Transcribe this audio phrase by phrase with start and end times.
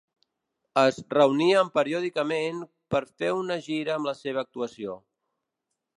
[0.83, 2.65] Es reunien periòdicament
[2.95, 5.01] per fer una gira amb la seva actuació.